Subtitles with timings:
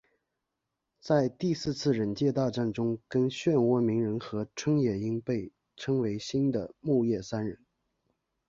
[0.99, 7.59] 在第四次忍界大战中跟漩涡鸣人和春野樱被称为新的木叶三忍。